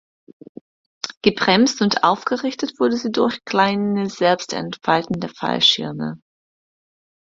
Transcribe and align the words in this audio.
Gebremst 1.21 1.79
und 1.83 2.03
aufgerichtet 2.03 2.79
wurde 2.79 2.97
sie 2.97 3.11
durch 3.11 3.45
kleine 3.45 4.09
selbst 4.09 4.51
entfaltende 4.51 5.29
Fallschirme. 5.29 6.17